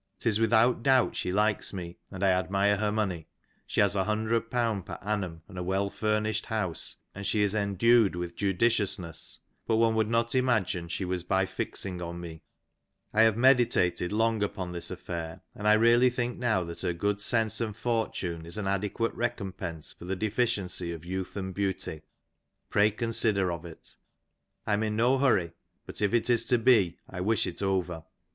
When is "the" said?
20.05-20.15